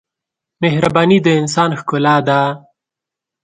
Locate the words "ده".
2.27-2.39